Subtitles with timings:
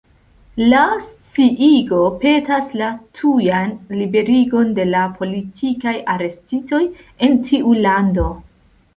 [0.69, 0.77] La
[1.07, 2.87] sciigo petas la
[3.19, 6.81] tujan liberigon de la «politikaj arestitoj»
[7.29, 8.27] en tiu lando.